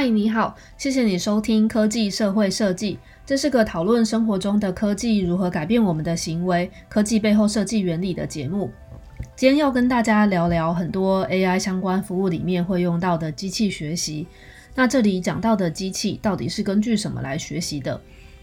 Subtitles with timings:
[0.00, 8.70] 嗨，你好，谢谢你收听科技社会设计，这是个讨论生活中的科技如何改变我们的行为、科技背后设计原理的节目。
[9.34, 14.28] 今天要跟大家聊聊很多 AI 相关服务里面会用到的机器学习。
[14.76, 18.00] 那这里讲到的机器到底是根据什么来学习的？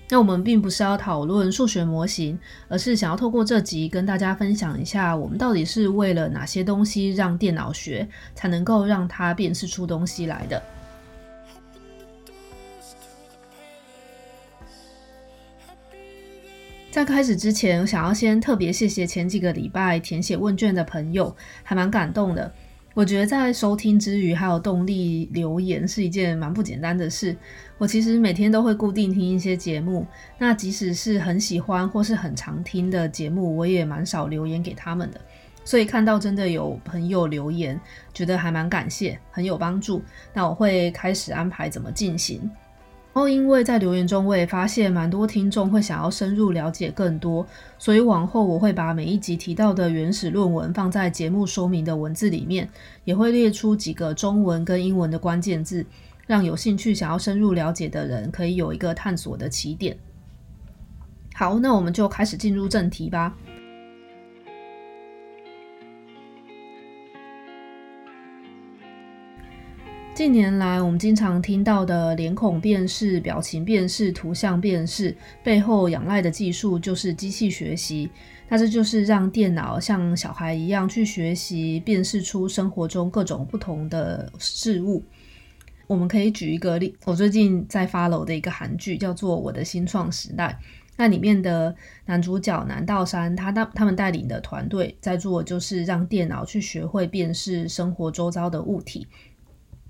[0.10, 2.38] 那我们并不是要讨论数学模型，
[2.68, 10.62] 而是想要透过这集跟大家分享一下，我们到底是为了哪些东西让电脑学，才能够让它辨识出东西来的。
[16.96, 22.50] 在开始之前，我想要先特别谢谢前几个礼拜填写问卷的朋友，还蛮感动的。
[22.94, 27.36] 我觉得在收听之余，还有动力留言是一件蛮不简单的事。
[27.78, 35.20] 我其实每天都会固定听一些节目，那即使是很喜欢或是很常听的节目，我也蛮少留言给他们的。
[35.66, 37.78] 所以看到真的有朋友留言，
[38.14, 40.02] 觉得还蛮感谢，很有帮助。
[40.34, 42.50] 那我会开始安排怎么进行。
[43.16, 47.48] 然后，因为在留言中，我也发现蛮多听众会想要深入了解更多，
[47.80, 52.68] 所以往后我会把每一集提到的原始论文放在节目说明的文字里面，
[53.06, 55.86] 也会列出几个中文跟英文的关键字，
[56.28, 59.98] 让有兴趣想要深入了解的人可以有一个探索的起点。
[61.34, 63.34] 好，那我们就开始进入正题吧。
[70.16, 75.14] 近年来，我们经常听到的脸孔辨识、表情辨识、图像辨识
[75.44, 78.10] 背后仰赖的技术就是机器学习。
[78.48, 85.04] 那这就是让电脑像小孩一样去学习、辨识出生活中各种不同的事物。
[85.86, 90.58] 我们可以举一个例，我最近在发楼的一个韩剧叫做《我的新创时代》，
[90.96, 91.76] 那里面的
[92.06, 99.06] 男主角南道山，他他们带领的团队在做，就是让电脑去学会辨识生活周遭的物体。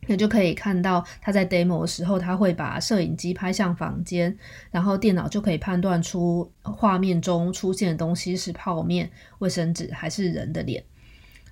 [0.07, 4.35] 那就可以看到他在 demo 的时候，他会把摄影机拍向房间，
[4.71, 10.83] 然后电脑就可以判断出画面中出现的东西是泡面、卫生纸还是人的脸。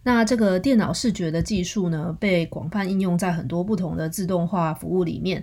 [0.06, 5.42] 那这个电脑视觉的技术呢，被广泛应用在很多不同的自动化服务里面，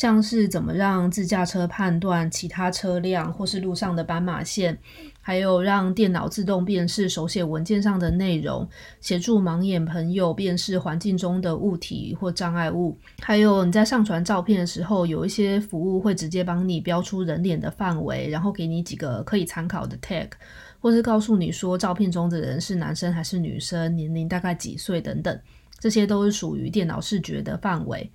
[0.00, 4.78] 像是怎么让自驾车判断其他车辆或是路上的斑马线。
[5.20, 8.66] 还有让电脑自动辨识手写文件上的内容，
[9.02, 12.96] 协助盲眼朋友辨识环境中的物体或障碍物。
[13.20, 20.30] 还有你在上传照片的时候，有一些服务会直接帮你标出人脸的范围，然后给你几个可以参考的 tag，
[20.80, 25.38] 或是告诉你说照片中的人是男生还是女生，年龄大概几岁等等，
[25.78, 28.10] 这些都是属于电脑视觉的范围。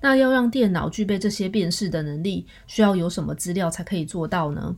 [0.00, 4.74] 那要让电脑具备这些辨识的能力，需要有什么资料才可以做到呢？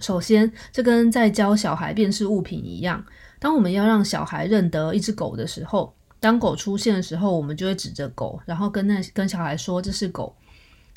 [0.00, 3.04] 首先，这跟在教小孩辨识物品一样。
[3.40, 10.34] 当我们要让小孩认得一只狗的时候，当狗出现的时候，我们就会指着狗，然后跟那跟小孩说这是狗。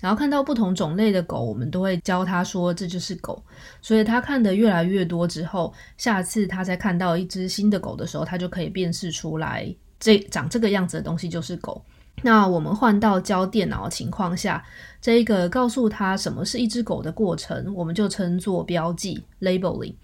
[0.02, 3.44] 然后看到不同种类的狗，我们都会教他说这就是狗。
[3.84, 11.84] 所以他看得越来越多之后，下次他再看到一只新的狗的时候，他就可以辨识出来，这长这个样子的东西就是狗。
[12.24, 14.64] 那我们换到教电脑的情况下，
[15.02, 19.96] 这一个告诉他什么是一只狗的过程，我们就称作标记 （labeling）。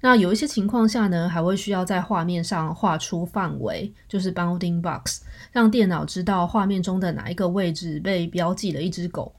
[0.00, 9.34] 那有一些情况下呢，还会需要在画面上画出范围，就是 bounding box，让电脑知道画面中的哪一个位置被标记了一只狗。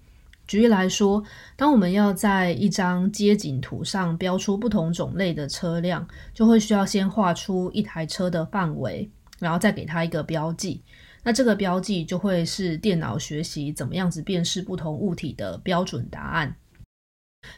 [0.45, 1.23] 举例来说，
[1.55, 9.09] 当我们要在一张街景图上标出不同种类的车辆，就会需要先画出一台车的范围，
[9.39, 10.81] 然后再给它一个标记。
[11.23, 16.55] 那这个标记就会是电脑学习怎么样子辨识不同物体的标准答案。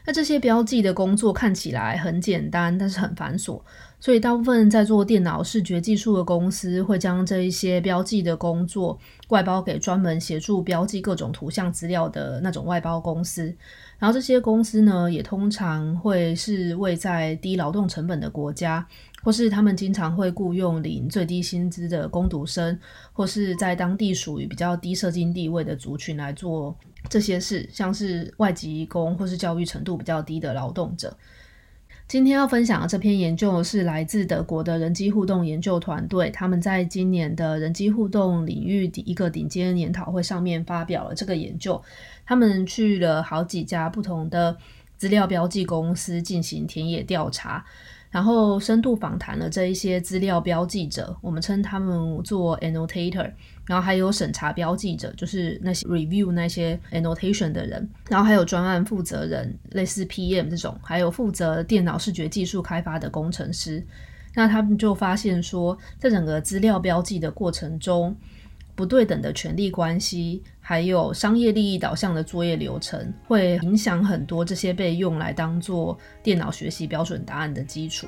[0.06, 3.60] 那这些标记的工作看起来很简单，但是很繁琐，
[3.98, 8.96] 所以大部分在做电脑视觉技术的公司会将这一些标记的工作
[9.28, 13.54] 外包给专门协助标记各种图像资料的那种外包公司。
[14.02, 18.84] 然后这些公司呢，也通常会是位在低劳动成本的国家。
[19.24, 22.76] 或是他们经常会雇佣领最低薪资的工读生，
[23.12, 26.76] 或是在当地属于比较低社经地位的族群来做
[27.08, 31.16] 这些事，像是外籍工或是教育程度比较低的劳动者。
[32.12, 41.82] 今天要分享的这篇研究是来自德国的人机互动研究团队，他们在今年的人机互动领域一个顶尖研讨会上面发表了这个研究。
[42.26, 44.54] 他们去了好几家不同的
[44.98, 47.64] 资料标记公司进行田野调查。
[48.12, 53.28] 然后深度访谈了这一些资料标记者，我们称他们做 annotator，
[53.66, 63.82] 然后还有审查标记者，就是那些 review 那些 annotation 的人，然后还有专案负责人，类似 PM 这种，还有负责电脑视觉技术开发的工程师。
[64.34, 68.16] 那他们就发现说，在整个资料标记的过程中，
[68.74, 78.06] 不对等的权利关系，还有商业利益导向的作业流程，会影响很多这些被用来当做电脑学习标准答案的基础。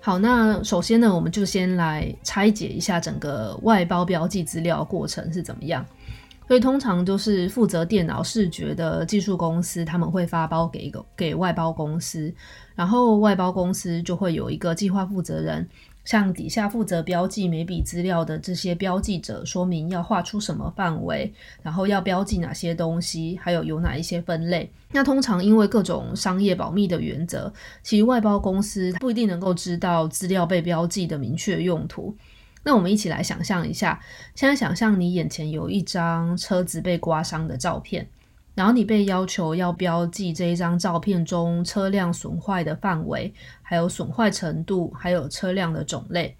[0.00, 5.84] 好，那首先呢，我们就先来拆解一下整个外包标记资料过程是怎么样。
[6.46, 12.32] 所以通常就是负责电脑视觉的技术公司，他们会发包给一个给外包公司，
[12.74, 15.68] 然后外包公司就会有一个计划负责人，
[16.04, 21.32] 向底下负责标记每笔资料的这些标记者说明要画出什么范围，
[21.62, 24.70] 然后要标记哪些东西，还有有哪一些分类。
[24.92, 27.52] 那通常因为各种商业保密的原则，
[27.82, 32.14] 其实外包公司不一定能够知道资料被标记的明确用途。
[32.66, 34.00] 那我们一起来想象一下，
[34.34, 38.08] 现在想象你眼前有一张车子被刮伤的照片，
[38.56, 43.32] 然后你被要求要标记这一张照片中车辆损坏的范围，
[43.62, 46.36] 还有损坏程度，还有车辆的种类。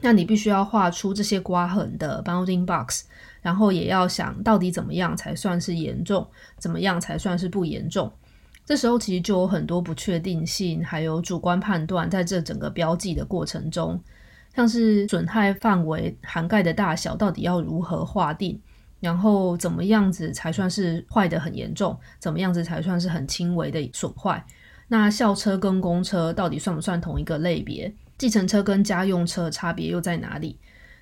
[0.00, 3.04] 那你必须要画出这些刮痕的 bounding box，
[3.42, 6.26] 然后也要想到底怎么样才算是严重，
[6.56, 8.10] 怎么样才算是不严重。
[8.64, 14.00] 这时候其实就有很多不确定性，还有主观判断，在这整个标记的过程中。
[14.54, 18.60] 像是损害范围涵盖的大小到底要如何划定，
[19.00, 24.44] 然后怎么样子才算是坏的很严重，怎么样子才算是很轻微的损坏？
[24.88, 27.92] 那校车跟公车到底算不算同一个类别？
[28.16, 30.56] 计程车跟家用车差别又在哪里？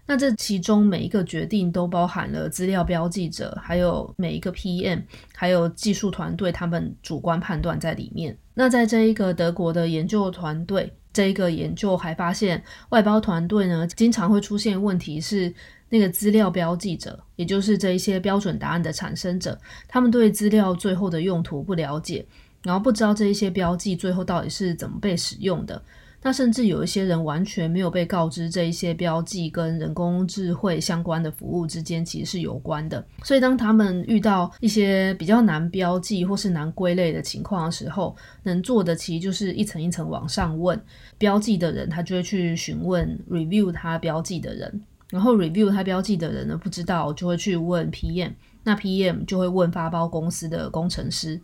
[0.06, 5.02] 那这其中每一个决定都包含了资料标记者，还有每一个 PM，
[5.34, 8.36] 还有技术团队他们主观判断在里面。
[8.54, 10.92] 那在这一个德国的研究团队。
[11.14, 15.52] 这一个研究还发现，外包团队呢，经常会出现问题是，
[15.90, 22.24] 那个资料标记者，也就是这一些标准答案的产生者，他们对资料最后的用途不了解，
[22.62, 25.82] 然后不知道这一些标记最后到底是怎么被使用的。
[26.22, 38.14] 那甚至有一些人完全没有被告知这一些标记跟人工智慧相关的服务之间其实是有关的，所以当他们遇到一些比较难标记或是难归类的情况的时候，
[38.44, 40.80] 能做的其实就是一层一层往上问，
[41.18, 44.80] 标记的人他就会去询问 review 他标记的人，
[45.10, 48.32] 然后 review 他标记的人呢不知道就会去问 PM，
[48.62, 51.40] 那 PM 就会问发包公司的工程师。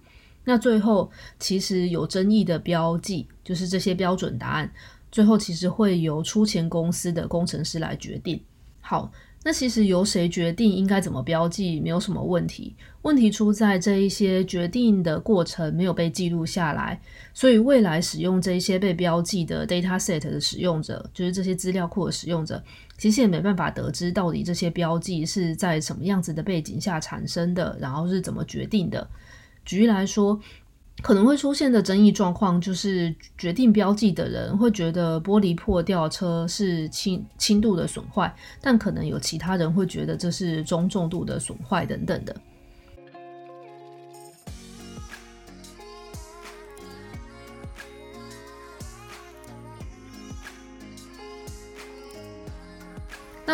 [0.49, 4.73] 那最后，其实有争议的标记，就是这些标准答案，
[5.13, 8.41] 最后其实会由出钱公司的工程师来决定。
[8.81, 9.13] 好，
[9.45, 12.75] 那其实由谁决定应该怎么标记，没有什么问题。
[13.03, 16.99] 问题出在这一些决定的过程没有被记录下来，
[17.35, 22.65] 所以未来使用这一些被标记的 data set 的使用者，就是这些资料库的使用者，
[22.97, 29.07] 其实也没办法得知到底这些标记是在什么样子的背景下产生的，然后是怎么决定的。
[29.69, 30.41] 举例来说，
[31.03, 42.35] 可能会出现的争议状况就是，决定标记的人会觉得玻璃破掉车是轻轻度的损坏，但可能有其他人会觉得这是中重度的损坏等等的。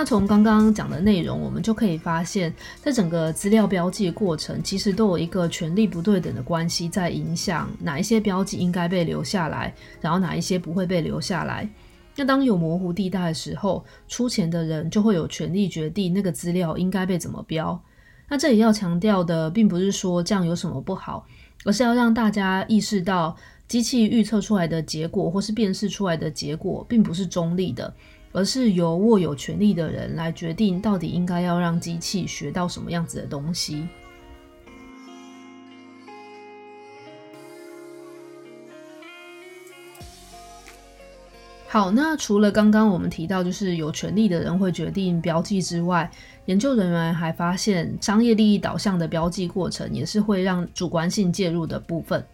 [0.04, 2.52] 从刚刚讲的内容，我们就可以发现，
[2.82, 11.68] 在整个资料标记的过程，其实都有一个权力不对等的关系在影响哪一些标记应该被留下来，然后哪一些不会被留下来。
[12.16, 17.80] 那当有模糊地带的时候，出钱的人就会有权利决定那个资料应该被怎么标。
[18.28, 21.26] 那这里要强调的，并不是说这样有什么不好，
[21.64, 27.92] 而是要让大家意识到，机器预测出来的结果或是辨识出来的结果，并不是中立的。
[28.34, 33.86] 而是由握有权力的人来决定，到底应该要让机器学到什么样子的东西。
[41.68, 46.10] 好，那除了刚刚我们提到，就是有权力的人会决定标记之外，
[46.46, 52.24] 研究人员还发现，商业利益导向的标记过程也是会让主观性介入的部分。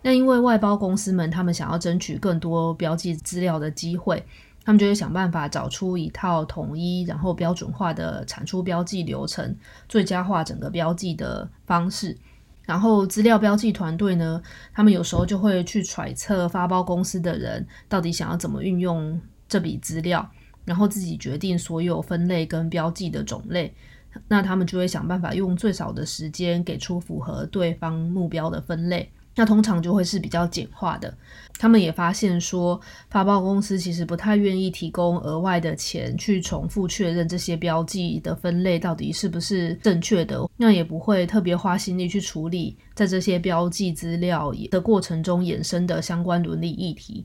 [0.00, 4.24] 那因为外包公司们他们想要争取更多标记资料的机会。
[4.70, 9.52] 他们就会想办法找出一套统一，然后标准化的产出标记流程，
[9.88, 12.16] 最佳化整个标记的方式。
[12.66, 14.40] 然后资料标记团队呢，
[14.72, 20.30] 他们有时候就会去揣测发包公司的人到底想要怎么运用这笔资料，
[20.64, 23.74] 然后自己决定所有分类跟标记的种类。
[24.28, 29.10] 那他们就会想办法用最少的时间给出符合对方目标的分类。
[29.40, 31.16] 那通常就会是比较简化的。
[31.58, 32.78] 他们也发现说，
[33.08, 47.24] 发报公司其实不太愿意提供额外的钱去重复确认这些标记的分类到底是不是正确的，那也不会特别花心力去处理在这些标记资料的过程中衍生的相关伦理议题。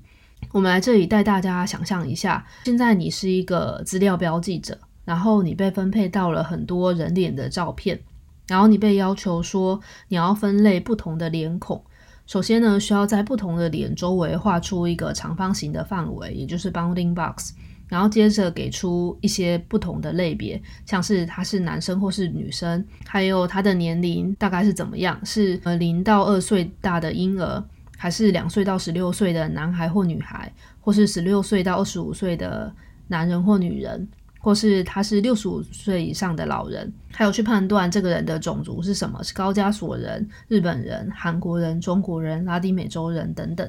[0.53, 8.00] 我们来这里带大家想象一下，现在你是一个资料标记者，然后你被分配到了很多人脸的照片，
[8.48, 11.84] 然后你被要求说你要分类不同的脸孔。
[12.25, 17.53] 首先呢，需要在不同的脸周围画出一个长方形的范围，也就是 bounding box。
[17.88, 27.63] 然后接着给出一些不同的类别，像是他是男生或是女生，还有他的年龄大概是怎么样，是呃零到二岁大的婴儿，
[27.96, 30.51] 还是两岁到十六岁的男孩或女孩，
[30.82, 32.74] 或是十六岁到二十五岁的
[33.08, 34.08] 男人或女人。
[34.45, 43.67] 或是他是六十五岁以上的老人，还有去判断这个人的种族是什么，是高加索人、日本人、韩国人、中国人、拉丁美洲人等等。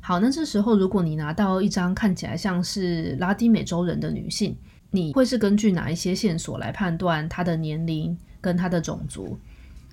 [0.00, 4.56] 好，那这时候如果你拿到一张看起来像是拉丁美洲人的女性，
[4.90, 9.38] 你会是根据哪一些线索来判断她的年龄跟她的种族？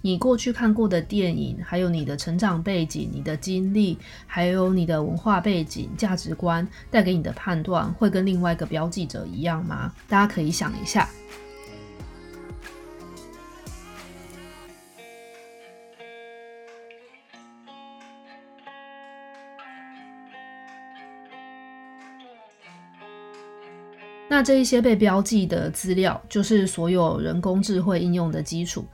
[0.08, 9.94] 你过去看过的电影，还有你的成长背景、你的经历，还有你的文化背景、价值观带给你的判断，会跟另外一个标记者一样吗？
[10.08, 11.10] 大家可以想一下。
[24.30, 28.86] 那这一些被标记的资料，就是所有人工智慧应用的基础。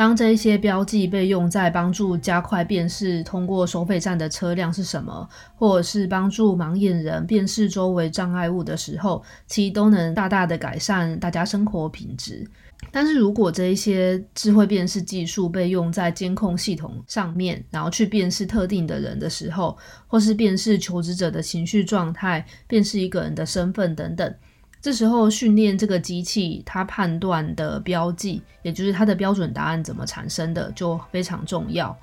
[0.00, 12.48] 当这一些标记被用在帮助加快辨识通过收费站的车辆是什么，或者是帮助盲眼人辨识周围障碍物的时候，其实都能大大的改善大家生活品质。
[12.90, 19.76] 但是如果这一些智慧辨识技术被用在监控系统上面，然后去辨识特定的人的时候，
[20.06, 24.34] 或是辨识求职者的情绪状态、辨识一个人的身份等等。
[24.82, 31.94] 这时候训练这个机器，它判断的标记，也就是它的标准答案怎么产生的，就非常重要。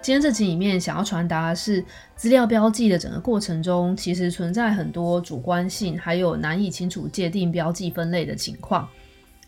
[0.00, 1.84] 今天这集里面想要传达的是，
[2.16, 8.88] 资料标记的整个过程中，其实存在很多主观性，还有难以清楚界定标记分类的情况。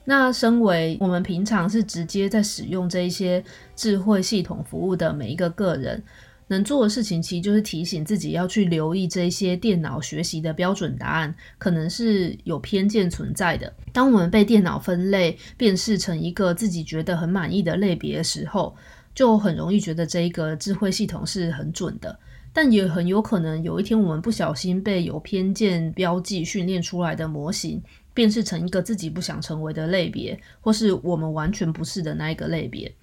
[0.04, 3.42] 那身为我们平常是直接在使用这一些
[3.74, 6.02] 智慧系统服务的每一个个人。
[6.48, 13.72] 能做的事情其实就是提醒自己要去留意这些电脑学习的标准答案，可能是有偏见存在的。
[13.92, 18.76] 当我们被电脑分类辨识成一个自己觉得很满意的类别的时候，
[19.14, 22.18] 就很容易觉得这一个智慧系统是很准的。
[22.52, 27.82] 但也很有可能有一天我们不小心被有偏见标记训练出来的模型
[28.12, 32.94] 辨识成一个自己不想成为的类别，或是我们完全不是的那一个类别。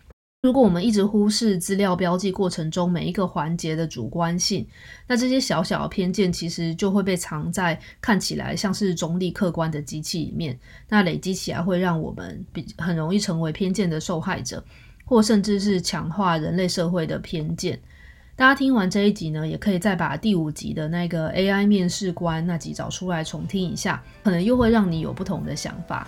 [0.41, 4.65] 如果我们一直忽视资料标记过程中每一个环节的主观性，
[5.05, 14.63] 那这些小小的偏见其实就会被藏在看起来像是中立客观的机器里面，那累积起来会让我们比很容易成为偏见的受害者，
[15.05, 17.79] 或甚至是强化人类社会的偏见。
[18.36, 26.07] 大家听完这一集呢，也可以再把第五集的那个 AI 面试官那集找出来重听一下，可能又会让你有不同的想法。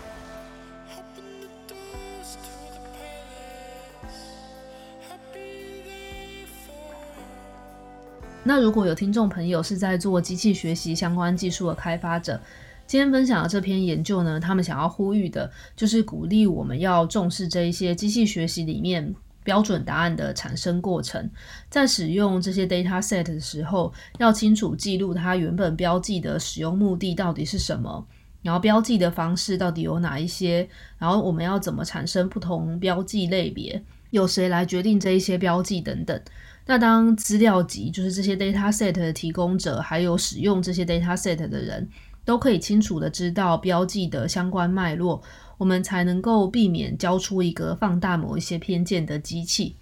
[8.46, 12.38] 那如果有听众朋友是在做机器学习相关技术的开发者，
[12.86, 21.30] 今天分享的这篇研究呢，他们想要呼吁的就是鼓励我们要重视这一些机器学习里面标准答案的产生过程，
[21.70, 28.06] 在使用这些 data set 的时候，要清楚记录它原本标记的使用目的到底是什么，
[28.42, 36.22] 然后标记的方式到底有哪一些，然后我们要怎么产生不同标记类别，由谁来决定这一些标记等等。
[36.66, 41.90] 那当资料集，就是这些 data set 的提供者，还有使用这些 data set 的人，
[42.24, 45.22] 都可以清楚的知道标记的相关脉络，
[45.58, 49.76] 我们才能够避免教出一个放大某一些偏见的机器。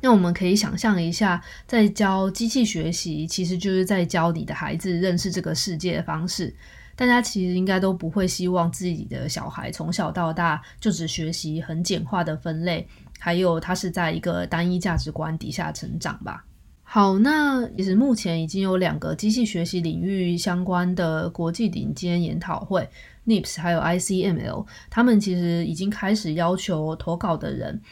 [0.00, 6.54] 那我们可以想象一下，在教机器学习，其实就是在教你的孩子认识这个世界的方式。
[6.96, 12.88] 大家其实应该都不会希望自己的小孩从小到大就只学习很简化的分类。
[13.18, 16.44] 还有，他是在一个单一价值观底下成长吧。
[16.88, 22.88] 好，那其实目前已经有两个机器学习领域相关的国际顶尖研讨会
[23.26, 27.82] ，NIPS 还有 ICML，他们其实已经开始要求投稿的人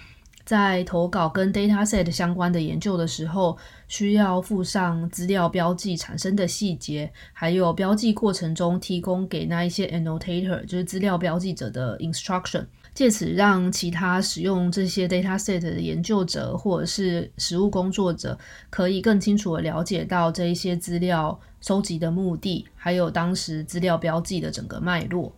[0.45, 12.65] 在投稿跟 dataset 相关的研究的时候，需要附上资料标记产生的细节，还有标记过程中提供给那一些 annotator，就是资料标记者的 instruction，
[12.95, 18.39] 借此让其他使用这些 dataset 的研究者或者是实务工作者，
[18.71, 25.33] 可以更清楚地了解到这一些资料收集的目的，还有当时资料标记的整个脉络。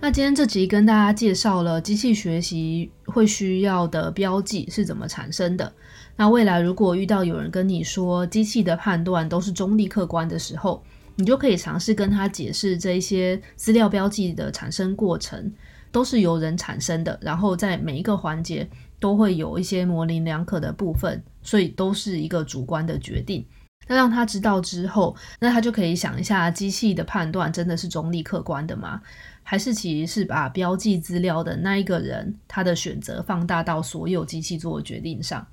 [0.00, 5.70] 那今天这集跟大家介绍了机器学习会需要的标记是怎么产生的。
[6.16, 10.82] 那未来如果遇到有人跟你说机器的判断都是中立客观的时候，
[11.16, 15.52] 你就可以尝试跟他解释这一些资料标记的产生过程
[15.90, 18.68] 都是由人产生的，然后在每一个环节
[19.00, 23.44] 都会有一些模棱两可的部分，所以都是一个主观的决定。
[23.88, 29.00] 那让他知道之后，那他就可以想一下，机器的判断真的是中立客观的吗？
[29.42, 35.46] 还是其实是把标记资料的那一个人他的选择放大到所有机器做的决定上。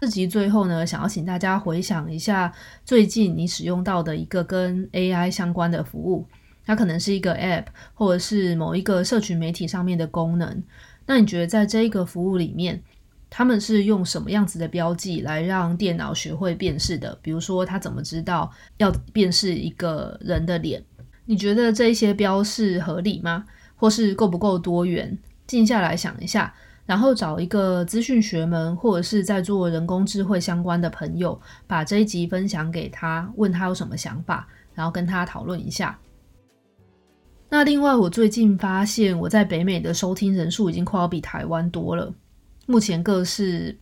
[0.00, 2.52] 这集最后呢，想要请大家回想一下
[2.84, 6.26] 最近你使用到的一个跟 AI 相关的服务，
[6.66, 10.62] 它可能是一个 App 或者是某一个社群媒体上面的功能。
[11.06, 12.82] 那你觉得在这一个服务里面，
[13.30, 17.16] 他们是用什么样子的标记来让电脑学会辨识的？
[17.22, 20.82] 比如说，它怎么知道要辨识一个人的脸？
[21.24, 23.46] 你觉得这些标示合理吗？
[23.76, 25.16] 或是够不够多元？
[25.46, 26.54] 静下来想一下，
[26.86, 35.98] 然后找一个资讯学门或者是在做人工智慧相关的朋友，把这一集分享给他，问他有什么想法，然后跟他讨论一下。
[37.48, 42.12] 那另外，我最近发现我在北美的收听人数已经快要比台湾多了，
[42.66, 43.78] 目前各是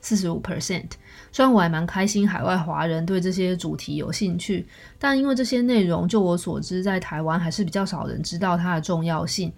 [0.00, 0.90] 四十五 percent。
[1.30, 4.66] 虽然我还蛮开心，海外华人对这些主题有兴趣，
[4.98, 9.52] 但因为这些内容，就我所知，在台湾还是比较少人知道它的重要性，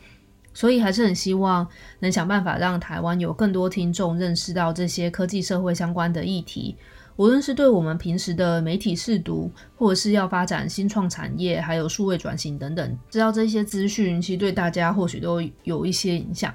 [0.55, 1.67] 所以还是很希望
[1.99, 6.77] 能想办法让台湾有更多听众认识到这些科技社会相关的议题。
[7.17, 16.53] 无论是对我们平时的媒体试读，或者是要发展新创产业，还有数位转型等等，知道这些资讯，其实对大家或许都有一些影响。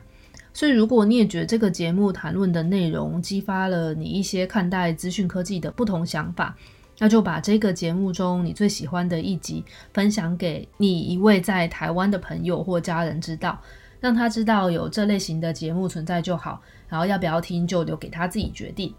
[0.51, 6.57] 所以，如果你也觉得这个节目谈论的内容激发了你一些看待资讯科技的不同想法，
[6.97, 9.63] 那就把这个节目中你最喜欢的一集
[9.93, 13.61] 分享给你一位在台湾的朋友或家人知道，
[13.99, 16.61] 让他知道有这类型的节目存在就好。
[16.87, 18.93] 然后要不要听就留给他自己决定。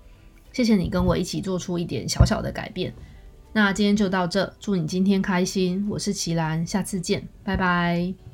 [0.53, 2.93] 谢谢你跟我一起做出一点小小的改变。
[3.53, 5.85] 那今天就到这，祝你今天开心。
[5.91, 8.30] 我是齐兰，下次见，拜拜。